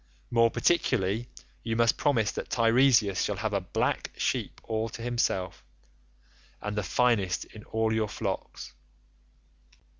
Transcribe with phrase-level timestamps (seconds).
[0.31, 1.27] More particularly
[1.61, 5.63] you must promise that Teiresias shall have a black sheep all to himself,
[6.67, 8.73] the finest in all your flocks.